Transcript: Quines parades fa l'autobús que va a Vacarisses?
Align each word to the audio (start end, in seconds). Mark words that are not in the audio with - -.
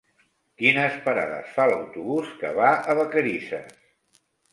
Quines 0.59 0.95
parades 1.07 1.51
fa 1.57 1.67
l'autobús 1.71 2.31
que 2.39 2.51
va 2.61 2.71
a 2.79 2.95
Vacarisses? 3.01 3.77